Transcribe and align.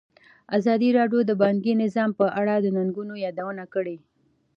ازادي 0.57 0.89
راډیو 0.99 1.19
د 1.25 1.31
بانکي 1.43 1.73
نظام 1.83 2.09
په 2.19 2.25
اړه 2.39 2.55
د 2.59 2.67
ننګونو 2.77 3.13
یادونه 3.25 3.63
کړې. 3.73 3.97